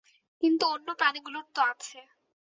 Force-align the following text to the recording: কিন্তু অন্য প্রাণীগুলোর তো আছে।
কিন্তু 0.43 0.63
অন্য 0.67 0.87
প্রাণীগুলোর 0.99 1.45
তো 1.53 1.61
আছে। 1.71 1.99